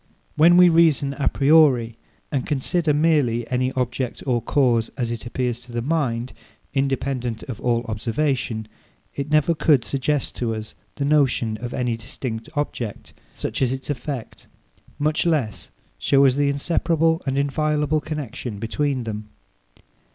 [0.35, 1.95] When we reason a priori,
[2.31, 6.33] and consider merely any object or cause, as it appears to the mind,
[6.73, 8.67] independent of all observation,
[9.13, 13.91] it never could suggest to us the notion of any distinct object, such as its
[13.91, 14.47] effect;
[14.97, 15.69] much less,
[15.99, 19.29] show us the inseparable and inviolable connexion between them.